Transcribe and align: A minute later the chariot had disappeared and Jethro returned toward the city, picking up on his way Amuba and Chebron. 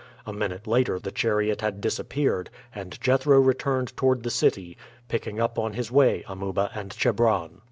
A 0.25 0.33
minute 0.33 0.65
later 0.65 0.97
the 0.97 1.11
chariot 1.11 1.61
had 1.61 1.79
disappeared 1.79 2.49
and 2.73 2.99
Jethro 3.01 3.39
returned 3.39 3.95
toward 3.95 4.23
the 4.23 4.31
city, 4.31 4.75
picking 5.07 5.39
up 5.39 5.59
on 5.59 5.73
his 5.73 5.91
way 5.91 6.23
Amuba 6.27 6.71
and 6.73 6.91
Chebron. 6.97 7.59